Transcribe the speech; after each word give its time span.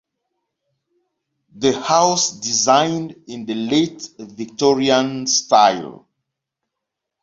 The 1.53 1.79
house 1.79 2.39
designed 2.39 3.23
in 3.27 3.45
the 3.45 3.53
Late 3.53 4.09
Victorian 4.19 5.27
style. 5.27 6.07